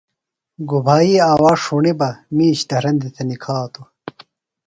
[0.69, 3.87] گُبھائی آواز ݜُݨی بہ مِیش دھرندیۡ تھےۡ نِکھاتوۡ۔